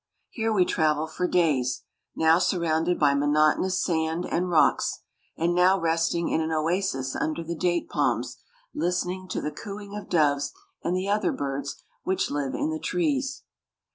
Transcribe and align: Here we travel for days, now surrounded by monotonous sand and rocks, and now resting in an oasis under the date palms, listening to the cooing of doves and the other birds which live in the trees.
Here 0.31 0.51
we 0.51 0.65
travel 0.65 1.05
for 1.05 1.27
days, 1.27 1.83
now 2.15 2.39
surrounded 2.39 2.97
by 2.99 3.13
monotonous 3.13 3.83
sand 3.83 4.25
and 4.25 4.49
rocks, 4.49 5.03
and 5.37 5.53
now 5.53 5.79
resting 5.79 6.29
in 6.29 6.41
an 6.41 6.51
oasis 6.51 7.15
under 7.15 7.43
the 7.43 7.53
date 7.53 7.87
palms, 7.87 8.37
listening 8.73 9.27
to 9.27 9.41
the 9.41 9.51
cooing 9.51 9.95
of 9.95 10.09
doves 10.09 10.53
and 10.83 10.95
the 10.97 11.07
other 11.07 11.31
birds 11.31 11.83
which 12.01 12.31
live 12.31 12.55
in 12.55 12.71
the 12.71 12.79
trees. 12.79 13.43